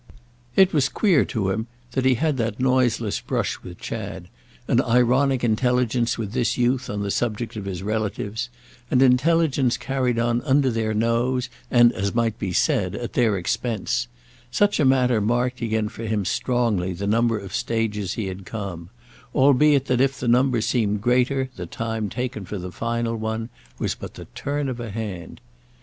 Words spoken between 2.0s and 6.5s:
he had that noiseless brush with Chad; an ironic intelligence with